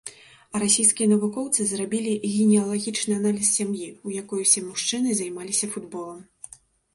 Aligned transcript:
А 0.53 0.59
расійскія 0.61 1.07
навукоўцы 1.09 1.59
зрабілі 1.71 2.13
генеалагічны 2.35 3.13
аналіз 3.21 3.51
сям'і, 3.59 3.91
у 4.09 4.15
якой 4.21 4.39
усе 4.47 4.65
мужчыны 4.71 5.09
займаліся 5.21 5.71
футболам. 5.77 6.19